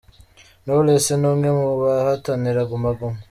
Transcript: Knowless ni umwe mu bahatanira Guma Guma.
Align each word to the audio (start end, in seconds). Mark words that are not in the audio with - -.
Knowless 0.63 1.05
ni 1.19 1.27
umwe 1.31 1.49
mu 1.57 1.67
bahatanira 1.81 2.61
Guma 2.69 2.89
Guma. 2.97 3.17